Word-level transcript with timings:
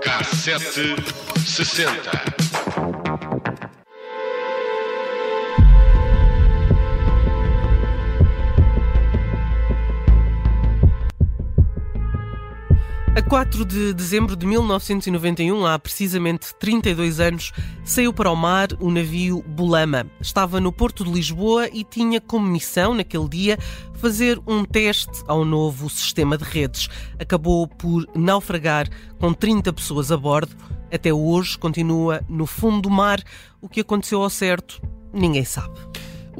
Cassete 0.00 0.96
sessenta. 1.46 2.37
A 13.18 13.22
4 13.22 13.64
de 13.64 13.92
dezembro 13.92 14.36
de 14.36 14.46
1991, 14.46 15.66
há 15.66 15.76
precisamente 15.76 16.54
32 16.54 17.18
anos, 17.18 17.52
saiu 17.84 18.12
para 18.12 18.30
o 18.30 18.36
mar 18.36 18.68
o 18.78 18.92
navio 18.92 19.42
Bulama. 19.42 20.06
Estava 20.20 20.60
no 20.60 20.70
Porto 20.70 21.02
de 21.02 21.10
Lisboa 21.10 21.68
e 21.72 21.82
tinha 21.82 22.20
como 22.20 22.46
missão, 22.46 22.94
naquele 22.94 23.28
dia, 23.28 23.58
fazer 23.94 24.40
um 24.46 24.64
teste 24.64 25.24
ao 25.26 25.44
novo 25.44 25.90
sistema 25.90 26.38
de 26.38 26.44
redes. 26.44 26.88
Acabou 27.18 27.66
por 27.66 28.06
naufragar 28.14 28.88
com 29.18 29.34
30 29.34 29.72
pessoas 29.72 30.12
a 30.12 30.16
bordo. 30.16 30.54
Até 30.94 31.12
hoje 31.12 31.58
continua 31.58 32.22
no 32.28 32.46
fundo 32.46 32.82
do 32.82 32.90
mar. 32.90 33.20
O 33.60 33.68
que 33.68 33.80
aconteceu 33.80 34.22
ao 34.22 34.30
certo, 34.30 34.80
ninguém 35.12 35.44
sabe. 35.44 35.87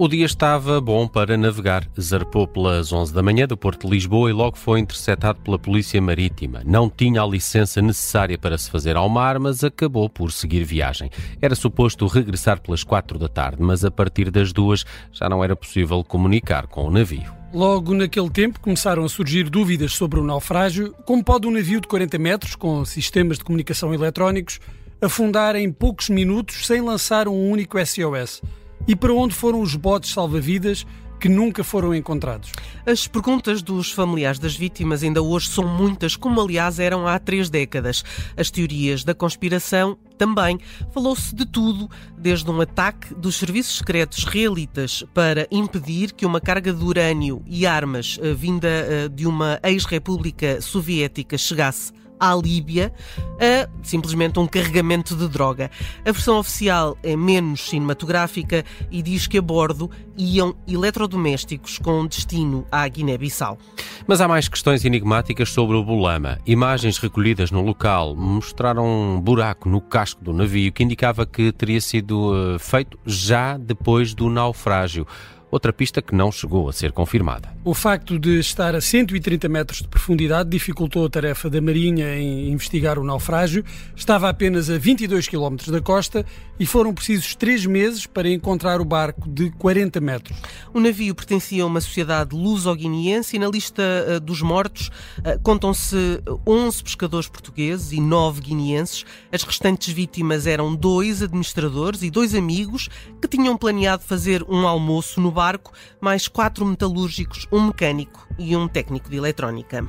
O 0.01 0.07
dia 0.07 0.27
estava 0.27 0.81
bom 0.81 1.09
para 1.09 1.37
navegar. 1.37 1.85
Zarpou 2.01 2.47
pelas 2.47 2.93
11 2.93 3.13
da 3.13 3.21
manhã 3.21 3.49
do 3.49 3.57
Porto 3.57 3.89
de 3.89 3.95
Lisboa 3.95 4.31
e 4.31 4.33
logo 4.33 4.57
foi 4.57 4.79
interceptado 4.79 5.41
pela 5.41 5.59
Polícia 5.59 6.01
Marítima. 6.01 6.63
Não 6.65 6.89
tinha 6.89 7.21
a 7.21 7.27
licença 7.27 7.83
necessária 7.83 8.39
para 8.39 8.57
se 8.57 8.71
fazer 8.71 8.97
ao 8.97 9.09
mar, 9.09 9.41
mas 9.41 9.65
acabou 9.65 10.09
por 10.09 10.31
seguir 10.31 10.63
viagem. 10.63 11.11
Era 11.43 11.57
suposto 11.57 12.07
regressar 12.07 12.61
pelas 12.61 12.85
4 12.85 13.19
da 13.19 13.27
tarde, 13.27 13.61
mas 13.61 13.85
a 13.85 13.91
partir 13.91 14.31
das 14.31 14.53
duas 14.53 14.87
já 15.11 15.29
não 15.29 15.43
era 15.43 15.57
possível 15.57 16.05
comunicar 16.05 16.69
com 16.69 16.85
o 16.85 16.91
navio. 16.93 17.35
Logo 17.53 17.93
naquele 17.93 18.31
tempo 18.31 18.61
começaram 18.61 19.05
a 19.05 19.09
surgir 19.09 19.51
dúvidas 19.51 19.95
sobre 19.95 20.21
o 20.21 20.25
naufrágio. 20.25 20.95
Como 21.05 21.25
pode 21.25 21.49
um 21.49 21.51
navio 21.51 21.81
de 21.81 21.89
40 21.89 22.17
metros, 22.19 22.55
com 22.55 22.85
sistemas 22.85 23.39
de 23.39 23.45
comunicação 23.45 23.93
eletrónicos, 23.93 24.61
afundar 25.03 25.57
em 25.57 25.73
poucos 25.73 26.09
minutos 26.09 26.69
sem 26.69 26.81
lançar 26.81 27.27
um 27.27 27.51
único 27.51 27.77
SOS? 27.85 28.43
E 28.89 28.97
para 28.97 29.13
onde 29.13 29.35
foram 29.35 29.61
os 29.61 29.75
botes 29.75 30.15
salva-vidas 30.15 30.87
que 31.21 31.29
nunca 31.29 31.63
foram 31.63 31.95
encontrados? 31.95 32.51
As 32.87 33.07
perguntas 33.07 33.61
dos 33.61 33.93
familiares 33.93 34.39
das 34.39 34.57
vítimas 34.57 35.03
ainda 35.03 35.21
hoje 35.21 35.51
são 35.51 35.69
muitas, 35.69 36.17
como 36.17 36.41
aliás 36.41 36.79
eram 36.79 37.07
há 37.07 37.19
três 37.19 37.51
décadas. 37.51 38.03
As 38.35 38.51
teorias 38.51 39.05
da 39.05 39.15
conspiração 39.15 39.99
também. 40.17 40.59
Falou-se 40.91 41.35
de 41.35 41.45
tudo, 41.45 41.87
desde 42.17 42.51
um 42.51 42.63
ataque 42.63 43.15
dos 43.15 43.37
serviços 43.37 43.77
secretos 43.77 44.25
realitas 44.25 45.05
para 45.13 45.47
impedir 45.51 46.15
que 46.15 46.25
uma 46.25 46.41
carga 46.41 46.73
de 46.73 46.83
urânio 46.83 47.43
e 47.47 47.67
armas 47.67 48.19
eh, 48.23 48.33
vinda 48.33 48.69
eh, 48.69 49.09
de 49.09 49.27
uma 49.27 49.61
ex-república 49.65 50.63
soviética 50.63 51.37
chegasse 51.37 51.93
à 52.19 52.35
Líbia 52.35 52.93
a 53.41 53.69
simplesmente 53.83 54.39
um 54.39 54.47
carregamento 54.47 55.15
de 55.15 55.29
droga. 55.29 55.71
A 56.05 56.13
versão 56.13 56.39
oficial 56.39 56.97
é 57.03 57.17
menos 57.17 57.69
cinematográfica 57.69 58.65
e 58.91 59.03
diz 59.03 59.27
que 59.27 59.39
a 59.39 59.43
bordo 59.43 59.91
iam 60.17 60.57
eletrodomésticos 60.67 61.79
com 61.79 62.07
destino 62.07 62.67
à 62.71 62.87
Guiné-Bissau. 62.89 63.59
Mas 64.07 64.21
há 64.21 64.27
mais 64.27 64.49
questões 64.49 64.85
enigmáticas 64.85 65.51
sobre 65.51 65.77
o 65.77 65.85
Bulama. 65.85 66.39
Imagens 66.47 66.99
recolhidas 66.99 67.51
no 67.51 67.63
local 67.63 68.17
mostraram 68.17 68.85
um 68.87 69.21
buraco 69.21 69.69
no 69.69 69.81
casco 69.81 70.23
do 70.23 70.33
navio 70.33 70.73
que 70.73 70.83
indicava 70.83 71.25
que 71.25 71.53
teria 71.53 71.81
sido 71.81 72.33
uh, 72.33 72.59
feito 72.59 72.99
já 73.07 73.57
depois 73.57 74.15
do 74.15 74.29
naufrágio 74.29 75.07
outra 75.51 75.73
pista 75.73 76.03
que 76.03 76.15
não 76.15 76.31
chegou 76.31 76.69
a 76.69 76.73
ser 76.73 76.93
confirmada. 76.93 77.49
O 77.65 77.75
facto 77.75 78.19
de 78.19 78.39
estar 78.39 78.75
a 78.75 78.81
130 78.81 79.49
metros 79.49 79.83
de 79.83 79.89
profundidade 79.89 80.49
dificultou 80.51 81.07
a 81.07 81.11
tarefa 81.11 81.49
da 81.49 81.61
Marinha 81.61 82.17
em 82.17 82.51
investigar 82.51 82.99
o 82.99 83.05
naufrágio. 83.05 83.65
Estava 83.95 84.29
apenas 84.29 84.71
a 84.71 84.79
22 84.79 85.29
km 85.29 85.57
da 85.69 85.81
costa 85.81 86.25
e 86.59 86.67
foram 86.67 86.93
precisos 86.93 87.35
três 87.35 87.65
meses 87.65 88.07
para 88.07 88.29
encontrar 88.29 88.81
o 88.81 88.85
barco 88.85 89.29
de 89.29 89.51
40 89.53 90.01
metros. 90.01 90.39
O 90.75 90.81
navio 90.81 91.15
pertencia 91.15 91.63
a 91.63 91.67
uma 91.67 91.81
sociedade 91.81 92.35
luso-guineense 92.35 93.37
e 93.37 93.39
na 93.39 93.49
lista 93.49 93.83
uh, 93.83 94.21
dos 94.21 94.43
mortos 94.43 94.89
uh, 95.19 95.39
contam-se 95.43 96.23
11 96.47 96.83
pescadores 96.83 97.29
portugueses 97.29 97.93
e 97.93 98.01
9 98.01 98.41
guineenses. 98.41 99.05
As 99.33 99.43
restantes 99.43 99.93
vítimas 99.93 100.47
eram 100.47 100.75
dois 100.75 101.23
administradores 101.23 102.03
e 102.03 102.11
dois 102.11 102.35
amigos 102.35 102.89
que 103.21 103.29
tinham 103.29 103.57
planeado 103.57 104.03
fazer 104.03 104.43
um 104.49 104.67
almoço 104.67 105.21
no 105.21 105.31
barco, 105.39 105.73
mais 106.01 106.27
quatro 106.27 106.67
metalúrgicos, 106.67 107.47
um 107.53 107.69
mecânico 107.69 108.27
e 108.37 108.57
um 108.57 108.67
técnico 108.67 109.09
de 109.09 109.17
eletrónica. 109.17 109.87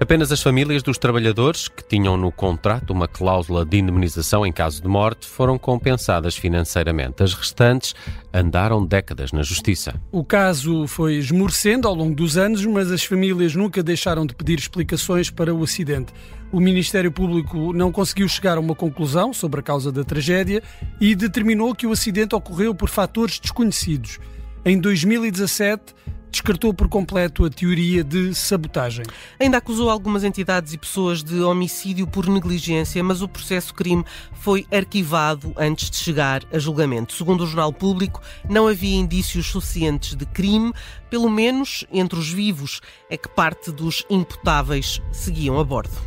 Apenas 0.00 0.30
as 0.30 0.40
famílias 0.40 0.80
dos 0.80 0.96
trabalhadores, 0.96 1.66
que 1.66 1.82
tinham 1.82 2.16
no 2.16 2.30
contrato 2.30 2.90
uma 2.90 3.08
cláusula 3.08 3.64
de 3.64 3.78
indemnização 3.78 4.46
em 4.46 4.52
caso 4.52 4.80
de 4.80 4.86
morte, 4.86 5.26
foram 5.26 5.58
compensadas 5.58 6.36
financeiramente. 6.36 7.20
As 7.20 7.34
restantes 7.34 7.96
andaram 8.32 8.86
décadas 8.86 9.32
na 9.32 9.42
justiça. 9.42 10.00
O 10.12 10.22
caso 10.22 10.86
foi 10.86 11.16
esmorecendo 11.16 11.88
ao 11.88 11.94
longo 11.94 12.14
dos 12.14 12.36
anos, 12.36 12.64
mas 12.64 12.88
as 12.92 13.02
famílias 13.02 13.56
nunca 13.56 13.82
deixaram 13.82 14.24
de 14.24 14.36
pedir 14.36 14.56
explicações 14.56 15.30
para 15.30 15.52
o 15.52 15.64
acidente. 15.64 16.12
O 16.52 16.60
Ministério 16.60 17.10
Público 17.10 17.72
não 17.72 17.90
conseguiu 17.90 18.28
chegar 18.28 18.56
a 18.56 18.60
uma 18.60 18.74
conclusão 18.74 19.32
sobre 19.32 19.58
a 19.58 19.62
causa 19.62 19.90
da 19.90 20.04
tragédia 20.04 20.62
e 21.00 21.14
determinou 21.16 21.74
que 21.74 21.86
o 21.88 21.92
acidente 21.92 22.36
ocorreu 22.36 22.72
por 22.72 22.88
fatores 22.88 23.40
desconhecidos. 23.40 24.20
Em 24.64 24.78
2017, 24.78 25.92
descartou 26.30 26.72
por 26.72 26.88
completo 26.88 27.44
a 27.44 27.50
teoria 27.50 28.04
de 28.04 28.32
sabotagem. 28.32 29.04
Ainda 29.40 29.56
acusou 29.58 29.90
algumas 29.90 30.22
entidades 30.22 30.72
e 30.72 30.78
pessoas 30.78 31.20
de 31.20 31.40
homicídio 31.40 32.06
por 32.06 32.28
negligência, 32.28 33.02
mas 33.02 33.22
o 33.22 33.28
processo 33.28 33.74
crime 33.74 34.04
foi 34.34 34.64
arquivado 34.72 35.52
antes 35.56 35.90
de 35.90 35.96
chegar 35.96 36.44
a 36.52 36.60
julgamento. 36.60 37.12
Segundo 37.12 37.42
o 37.42 37.46
Jornal 37.46 37.72
Público, 37.72 38.22
não 38.48 38.68
havia 38.68 38.96
indícios 38.96 39.48
suficientes 39.48 40.14
de 40.14 40.26
crime, 40.26 40.72
pelo 41.10 41.28
menos 41.28 41.84
entre 41.92 42.16
os 42.16 42.30
vivos, 42.30 42.80
é 43.10 43.16
que 43.16 43.28
parte 43.28 43.72
dos 43.72 44.06
imputáveis 44.08 45.02
seguiam 45.10 45.58
a 45.58 45.64
bordo. 45.64 46.00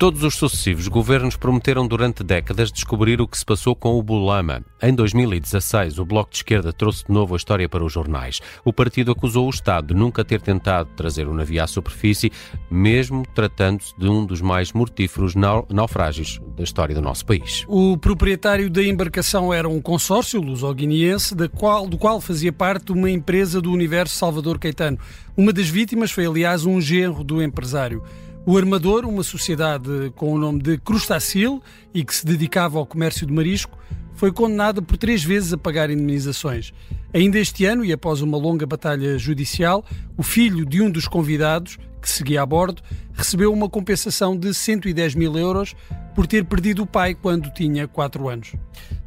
Todos 0.00 0.24
os 0.24 0.34
sucessivos 0.34 0.88
governos 0.88 1.36
prometeram 1.36 1.86
durante 1.86 2.24
décadas 2.24 2.72
descobrir 2.72 3.20
o 3.20 3.28
que 3.28 3.36
se 3.36 3.44
passou 3.44 3.76
com 3.76 3.98
o 3.98 4.02
Bulama. 4.02 4.64
Em 4.80 4.94
2016, 4.94 5.98
o 5.98 6.06
Bloco 6.06 6.30
de 6.30 6.38
Esquerda 6.38 6.72
trouxe 6.72 7.04
de 7.04 7.12
novo 7.12 7.34
a 7.34 7.36
história 7.36 7.68
para 7.68 7.84
os 7.84 7.92
jornais. 7.92 8.40
O 8.64 8.72
partido 8.72 9.12
acusou 9.12 9.46
o 9.46 9.50
Estado 9.50 9.88
de 9.88 10.00
nunca 10.00 10.24
ter 10.24 10.40
tentado 10.40 10.88
trazer 10.96 11.28
o 11.28 11.34
navio 11.34 11.62
à 11.62 11.66
superfície, 11.66 12.32
mesmo 12.70 13.26
tratando-se 13.34 13.92
de 13.98 14.08
um 14.08 14.24
dos 14.24 14.40
mais 14.40 14.72
mortíferos 14.72 15.34
naufrágios 15.34 16.40
da 16.56 16.64
história 16.64 16.94
do 16.94 17.02
nosso 17.02 17.26
país. 17.26 17.66
O 17.68 17.98
proprietário 17.98 18.70
da 18.70 18.82
embarcação 18.82 19.52
era 19.52 19.68
um 19.68 19.82
consórcio 19.82 20.40
luso-guineense, 20.40 21.34
qual, 21.54 21.86
do 21.86 21.98
qual 21.98 22.22
fazia 22.22 22.54
parte 22.54 22.90
uma 22.90 23.10
empresa 23.10 23.60
do 23.60 23.70
universo 23.70 24.16
Salvador 24.16 24.58
Caetano. 24.58 24.98
Uma 25.36 25.52
das 25.52 25.68
vítimas 25.68 26.10
foi, 26.10 26.24
aliás, 26.24 26.64
um 26.64 26.80
genro 26.80 27.22
do 27.22 27.42
empresário. 27.42 28.02
O 28.46 28.56
Armador, 28.56 29.04
uma 29.04 29.22
sociedade 29.22 30.10
com 30.16 30.32
o 30.32 30.38
nome 30.38 30.62
de 30.62 30.78
Crustacil 30.78 31.62
e 31.92 32.02
que 32.02 32.14
se 32.14 32.24
dedicava 32.24 32.78
ao 32.78 32.86
comércio 32.86 33.26
de 33.26 33.32
marisco, 33.32 33.78
foi 34.14 34.32
condenado 34.32 34.82
por 34.82 34.96
três 34.96 35.22
vezes 35.22 35.52
a 35.52 35.58
pagar 35.58 35.90
indemnizações. 35.90 36.72
Ainda 37.12 37.38
este 37.38 37.66
ano, 37.66 37.84
e 37.84 37.92
após 37.92 38.22
uma 38.22 38.38
longa 38.38 38.66
batalha 38.66 39.18
judicial, 39.18 39.84
o 40.16 40.22
filho 40.22 40.64
de 40.64 40.80
um 40.80 40.90
dos 40.90 41.06
convidados, 41.06 41.78
que 42.00 42.08
seguia 42.08 42.40
a 42.42 42.46
bordo, 42.46 42.82
recebeu 43.12 43.52
uma 43.52 43.68
compensação 43.68 44.36
de 44.36 44.54
110 44.54 45.14
mil 45.14 45.36
euros 45.36 45.74
por 46.14 46.26
ter 46.26 46.44
perdido 46.44 46.82
o 46.82 46.86
pai 46.86 47.14
quando 47.14 47.52
tinha 47.52 47.86
4 47.86 48.28
anos. 48.28 48.54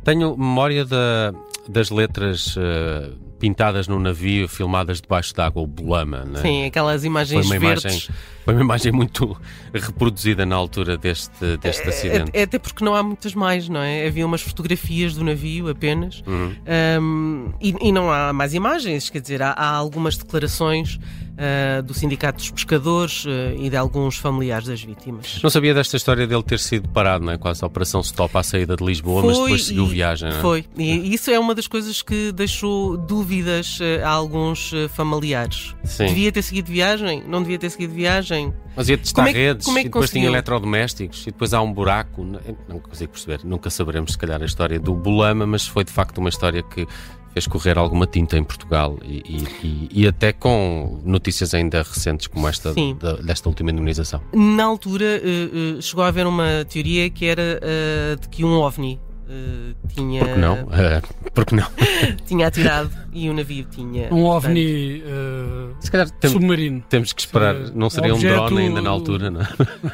Tenho 0.04 0.38
memória 0.38 0.86
da, 0.86 1.34
das 1.68 1.90
letras 1.90 2.56
uh, 2.56 3.18
pintadas 3.44 3.90
no 3.90 4.00
navio, 4.00 4.48
filmadas 4.48 5.02
debaixo 5.02 5.36
d'água, 5.36 5.62
o 5.62 5.68
Bulama. 5.68 6.24
Né? 6.24 6.40
Sim, 6.42 6.66
aquelas 6.66 7.04
imagens 7.04 7.46
foi 7.46 7.60
verdes. 7.60 7.84
Imagem, 7.84 8.10
foi 8.46 8.54
uma 8.54 8.64
imagem 8.64 8.92
muito 8.94 9.38
reproduzida 9.74 10.46
na 10.46 10.56
altura 10.56 10.98
deste, 10.98 11.58
deste 11.58 11.84
é, 11.84 11.90
acidente. 11.90 12.32
É, 12.34 12.44
até 12.44 12.58
porque 12.58 12.86
não 12.86 12.96
há 12.96 13.04
muitas 13.04 13.36
mais, 13.36 13.68
não 13.68 13.82
é? 13.82 14.08
Havia 14.08 14.26
umas 14.26 14.42
fotografias 14.42 15.16
do 15.16 15.26
navio 15.26 15.68
apenas 15.68 16.24
uhum. 16.26 16.56
um, 17.02 17.54
e, 17.60 17.76
e, 17.82 17.92
não 17.92 18.10
há 18.10 18.32
mais 18.32 18.54
imagens, 18.54 19.10
quer 19.10 19.20
dizer, 19.20 19.42
há, 19.42 19.52
há 19.52 19.76
algumas 19.76 20.16
declarações 20.16 20.98
uh, 21.34 21.84
do 21.84 21.94
Sindicato 21.94 22.38
dos 22.38 22.52
Pescadores 22.52 23.26
uh, 23.26 23.30
e 23.58 23.70
de 23.70 23.76
alguns 23.76 24.18
familiares 24.18 24.68
das 24.68 24.82
vítimas. 24.82 25.40
Não 25.42 25.50
sabia 25.50 25.74
desta 25.74 25.98
história 25.98 26.28
dele 26.28 26.44
ter 26.44 26.60
sido 26.60 26.88
parado, 26.90 27.26
não 27.26 27.34
é? 27.34 27.38
Quase 27.38 27.64
a 27.64 27.68
Operação 27.68 28.02
Stop 28.02 28.38
à 28.38 28.44
saída 28.44 28.76
de 28.76 28.84
Lisboa, 28.84 29.22
foi, 29.22 29.30
mas 29.30 29.40
depois 29.40 29.66
seguiu 29.66 29.86
viagem, 29.86 30.30
não 30.30 30.38
é? 30.38 30.42
Foi, 30.42 30.66
e 30.78 31.14
isso 31.14 31.32
é 31.32 31.40
uma 31.40 31.56
das 31.56 31.68
coisas 31.68 32.02
que 32.02 32.32
deixou 32.32 32.98
dúvidas 32.98 33.80
uh, 33.80 34.06
a 34.06 34.10
alguns 34.10 34.72
familiares. 34.90 35.76
Sim. 35.84 36.08
Devia 36.08 36.32
ter 36.32 36.42
seguido 36.42 36.72
viagem? 36.72 37.24
Não 37.28 37.42
devia 37.42 37.60
ter 37.60 37.70
seguido 37.70 37.94
viagem? 37.94 38.54
Mas 38.76 38.90
ia 38.90 38.98
testar 38.98 39.26
como 39.26 39.38
é, 39.38 39.40
redes 39.40 39.66
como 39.66 39.78
é 39.78 39.82
e 39.82 39.84
depois 39.84 40.06
conseguiu? 40.06 40.22
tinha 40.22 40.32
eletrodomésticos 40.32 41.22
e 41.24 41.26
depois 41.26 41.54
há 41.54 41.62
um 41.62 41.72
buraco. 41.72 42.24
Não, 42.24 42.40
não 42.68 42.80
consigo 42.80 43.12
perceber. 43.12 43.42
Nunca 43.44 43.70
saberemos, 43.70 44.14
se 44.14 44.18
calhar, 44.18 44.42
a 44.42 44.46
história 44.46 44.80
do 44.80 44.94
Bulama, 44.96 45.46
mas 45.46 45.68
foi 45.68 45.84
de 45.84 45.92
facto 45.92 46.18
uma 46.18 46.30
história 46.30 46.64
que 46.64 46.88
fez 47.34 47.48
correr 47.48 47.78
alguma 47.78 48.06
tinta 48.06 48.38
em 48.38 48.44
Portugal 48.44 48.98
e, 49.04 49.46
e, 49.64 49.90
e 49.92 50.08
até 50.08 50.32
com 50.32 51.02
notícias 51.04 51.54
ainda 51.54 51.80
recentes 51.80 52.28
como 52.28 52.48
esta 52.48 52.74
da, 53.00 53.14
desta 53.14 53.50
última 53.50 53.72
indemnização. 53.72 54.22
Na 54.34 54.64
altura 54.64 55.06
uh, 55.22 55.78
uh, 55.78 55.82
chegou 55.82 56.04
a 56.04 56.08
haver 56.08 56.28
uma 56.28 56.66
teoria 56.66 57.10
que 57.10 57.26
era 57.26 57.60
uh, 57.62 58.20
de 58.20 58.30
que 58.30 58.46
um 58.46 58.54
OVNI 58.54 59.00
Uh, 59.24 59.74
tinha. 59.88 60.20
Porque 60.20 60.40
não? 60.40 60.64
Uh, 60.64 61.32
porque 61.34 61.56
não? 61.56 61.68
tinha 62.28 62.48
atirado 62.48 62.92
e 63.14 63.30
o 63.30 63.34
navio 63.34 63.66
tinha. 63.72 64.14
Um 64.14 64.26
OVNI 64.26 65.02
uh, 65.02 65.76
Se 65.80 65.90
calhar 65.90 66.10
tem, 66.10 66.30
submarino. 66.30 66.84
Temos 66.90 67.14
que 67.14 67.22
esperar. 67.22 67.56
não 67.74 67.90
seria 67.90 68.14
um, 68.14 68.20
drone 68.20 68.62
ainda 68.64 68.82
na 68.82 68.90
altura, 68.90 69.32
não 69.32 69.42
é? 69.42 69.48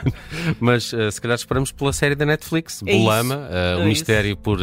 Mas 0.59 0.85
se 1.11 1.21
calhar 1.21 1.37
esperamos 1.37 1.71
pela 1.71 1.93
série 1.93 2.15
da 2.15 2.25
Netflix, 2.25 2.81
é 2.85 2.97
Bulama, 2.97 3.47
é 3.51 3.77
o 3.77 3.85
mistério 3.85 4.35
por 4.35 4.59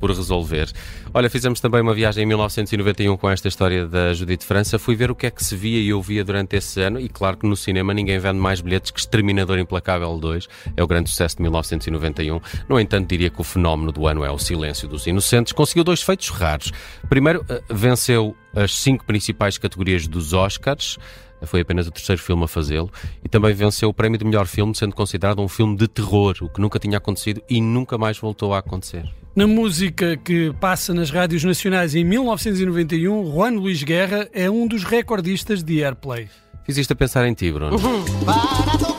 por 0.00 0.10
resolver. 0.10 0.70
Olha, 1.12 1.28
fizemos 1.28 1.60
também 1.60 1.82
uma 1.82 1.94
viagem 1.94 2.24
em 2.24 2.26
1991 2.26 3.16
com 3.16 3.30
esta 3.30 3.46
história 3.46 3.86
da 3.86 4.14
Judite 4.14 4.44
França. 4.44 4.78
Fui 4.78 4.96
ver 4.96 5.10
o 5.10 5.14
que 5.14 5.26
é 5.26 5.30
que 5.30 5.44
se 5.44 5.54
via 5.54 5.80
e 5.80 5.92
ouvia 5.92 6.24
durante 6.24 6.56
esse 6.56 6.80
ano, 6.80 6.98
e 6.98 7.08
claro 7.08 7.36
que 7.36 7.46
no 7.46 7.56
cinema 7.56 7.92
ninguém 7.92 8.18
vende 8.18 8.38
mais 8.38 8.60
bilhetes 8.60 8.90
que 8.90 8.98
Exterminador 8.98 9.58
Implacável 9.58 10.18
2. 10.18 10.48
É 10.76 10.82
o 10.82 10.86
grande 10.86 11.10
sucesso 11.10 11.36
de 11.36 11.42
1991. 11.42 12.40
No 12.68 12.80
entanto, 12.80 13.08
diria 13.08 13.30
que 13.30 13.40
o 13.40 13.44
fenómeno 13.44 13.92
do 13.92 14.06
ano 14.06 14.24
é 14.24 14.30
o 14.30 14.38
Silêncio 14.38 14.88
dos 14.88 15.06
Inocentes. 15.06 15.52
Conseguiu 15.52 15.84
dois 15.84 16.02
feitos 16.02 16.30
raros. 16.30 16.72
Primeiro, 17.08 17.44
eh, 17.48 17.62
venceu 17.68 18.34
as 18.54 18.74
cinco 18.78 19.04
principais 19.04 19.58
categorias 19.58 20.08
dos 20.08 20.32
Oscars 20.32 20.98
foi 21.46 21.60
apenas 21.60 21.86
o 21.86 21.90
terceiro 21.90 22.20
filme 22.20 22.44
a 22.44 22.48
fazê-lo 22.48 22.90
e 23.24 23.28
também 23.28 23.54
venceu 23.54 23.88
o 23.88 23.94
prémio 23.94 24.18
de 24.18 24.24
melhor 24.24 24.46
filme, 24.46 24.74
sendo 24.74 24.94
considerado 24.94 25.40
um 25.40 25.48
filme 25.48 25.76
de 25.76 25.88
terror, 25.88 26.36
o 26.40 26.48
que 26.48 26.60
nunca 26.60 26.78
tinha 26.78 26.98
acontecido 26.98 27.42
e 27.48 27.60
nunca 27.60 27.96
mais 27.96 28.18
voltou 28.18 28.54
a 28.54 28.58
acontecer. 28.58 29.08
Na 29.40 29.46
música 29.46 30.18
que 30.18 30.52
passa 30.60 30.92
nas 30.92 31.10
rádios 31.10 31.42
nacionais 31.44 31.94
em 31.94 32.04
1991, 32.04 33.32
Juan 33.32 33.52
Luís 33.52 33.82
Guerra 33.82 34.28
é 34.34 34.50
um 34.50 34.66
dos 34.66 34.84
recordistas 34.84 35.62
de 35.62 35.82
airplay. 35.82 36.28
Fiz 36.62 36.76
isto 36.76 36.92
a 36.92 36.94
pensar 36.94 37.26
em 37.26 37.32
ti, 37.32 37.50
Bruno. 37.50 37.74
Uhum. 37.74 38.89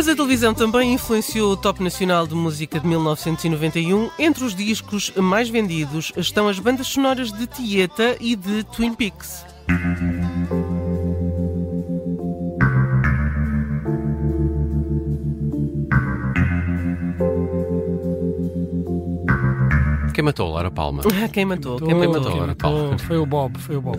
Mas 0.00 0.08
a 0.08 0.16
televisão 0.16 0.54
também 0.54 0.94
influenciou 0.94 1.52
o 1.52 1.56
top 1.58 1.82
nacional 1.82 2.26
de 2.26 2.34
música 2.34 2.80
de 2.80 2.86
1991. 2.86 4.08
Entre 4.18 4.42
os 4.42 4.54
discos 4.54 5.12
mais 5.14 5.50
vendidos 5.50 6.10
estão 6.16 6.48
as 6.48 6.58
bandas 6.58 6.86
sonoras 6.86 7.30
de 7.30 7.46
Tieta 7.46 8.16
e 8.18 8.34
de 8.34 8.64
Twin 8.64 8.94
Peaks. 8.94 9.44
Matou 20.30 20.50
Laura 20.50 20.70
Palma? 20.70 21.02
quem 21.32 21.44
matou? 21.44 21.76
Quem 21.78 21.94
matou, 21.94 22.22
quem 22.22 22.40
matou 22.40 22.56
Palma? 22.56 22.98
Foi 22.98 23.16
o 23.18 23.26
Bob, 23.26 23.58
foi 23.58 23.76
o 23.76 23.82
Bob. 23.82 23.98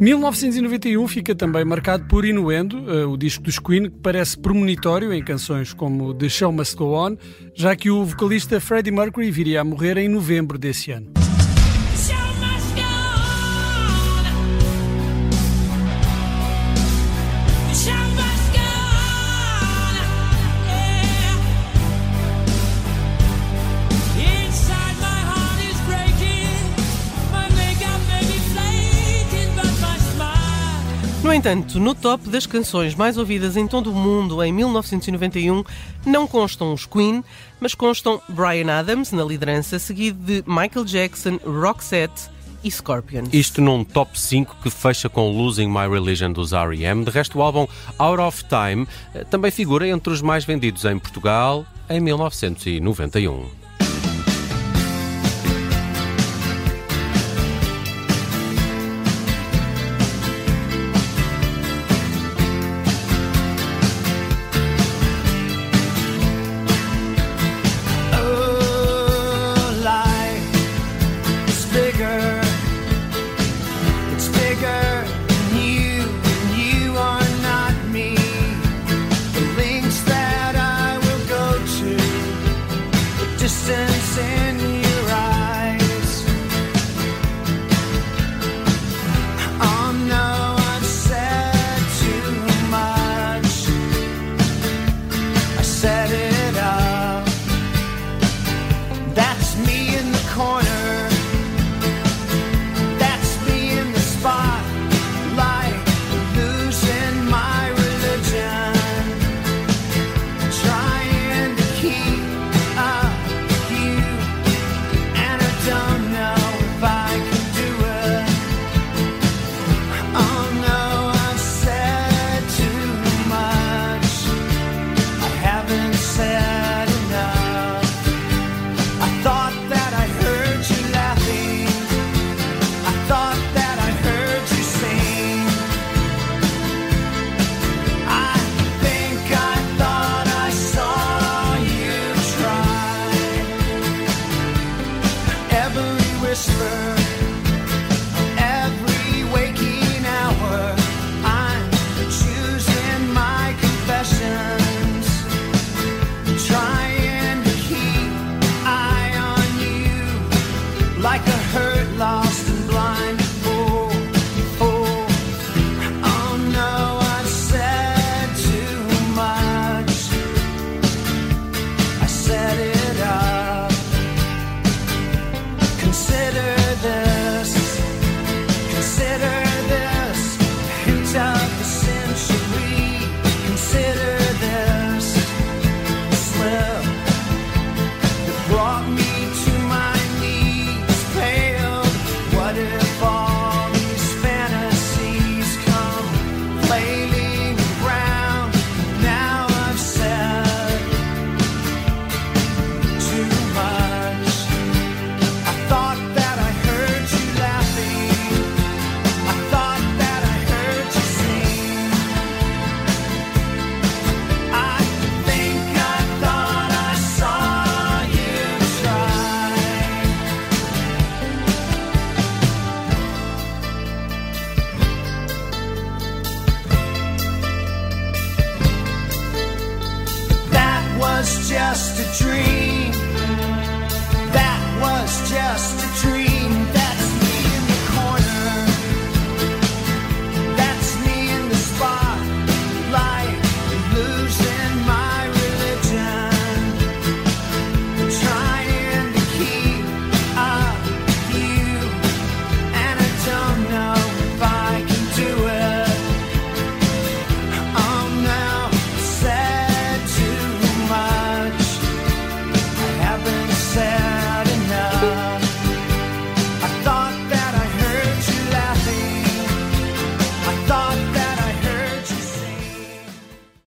1991 0.00 1.08
fica 1.08 1.34
também 1.34 1.64
marcado 1.64 2.04
por 2.04 2.24
Inuendo, 2.24 2.78
uh, 2.78 3.08
o 3.08 3.16
disco 3.16 3.42
dos 3.42 3.58
Queen, 3.58 3.84
que 3.84 3.98
parece 4.02 4.38
premonitório 4.38 5.12
em 5.12 5.22
canções 5.22 5.72
como 5.72 6.12
The 6.14 6.28
Show 6.28 6.52
Must 6.52 6.76
Go 6.76 6.94
On, 6.94 7.16
já 7.54 7.74
que 7.74 7.90
o 7.90 8.04
vocalista 8.04 8.60
Freddie 8.60 8.92
Mercury 8.92 9.30
viria 9.30 9.60
a 9.60 9.64
morrer 9.64 9.96
em 9.98 10.08
novembro 10.08 10.58
desse 10.58 10.90
ano. 10.90 11.17
No 31.28 31.34
entanto, 31.34 31.78
no 31.78 31.94
top 31.94 32.30
das 32.30 32.46
canções 32.46 32.94
mais 32.94 33.18
ouvidas 33.18 33.54
em 33.54 33.68
todo 33.68 33.90
o 33.90 33.94
mundo 33.94 34.42
em 34.42 34.50
1991 34.50 35.62
não 36.06 36.26
constam 36.26 36.72
os 36.72 36.86
Queen, 36.86 37.22
mas 37.60 37.74
constam 37.74 38.18
Brian 38.30 38.72
Adams 38.72 39.12
na 39.12 39.22
liderança, 39.22 39.78
seguido 39.78 40.18
de 40.24 40.42
Michael 40.46 40.86
Jackson, 40.86 41.38
Roxette 41.44 42.30
e 42.64 42.70
Scorpions. 42.70 43.28
Isto 43.30 43.60
num 43.60 43.84
top 43.84 44.18
5 44.18 44.56
que 44.62 44.70
fecha 44.70 45.10
com 45.10 45.30
Losing 45.30 45.68
My 45.68 45.86
Religion 45.86 46.32
dos 46.32 46.54
R.E.M. 46.54 47.04
De 47.04 47.10
resto, 47.10 47.38
o 47.38 47.42
álbum 47.42 47.68
Out 47.98 48.22
of 48.22 48.44
Time 48.44 48.88
eh, 49.14 49.22
também 49.24 49.50
figura 49.50 49.86
entre 49.86 50.10
os 50.10 50.22
mais 50.22 50.46
vendidos 50.46 50.86
em 50.86 50.98
Portugal 50.98 51.66
em 51.90 52.00
1991. 52.00 53.57
distance 83.48 84.18
in 84.18 84.82
you. 84.82 84.87